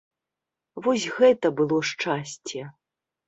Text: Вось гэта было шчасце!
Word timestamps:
Вось 0.85 1.05
гэта 1.17 1.51
было 1.61 1.77
шчасце! 1.91 2.65